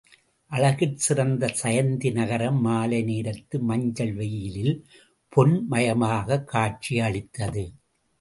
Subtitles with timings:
[0.51, 4.73] அழகிற் சிறந்த சயந்தி நகரம் மாலை நேரத்து மஞ்சள் வெயிலில்
[5.29, 7.65] பொன் மயமாகக் காட்சி அளித்தது.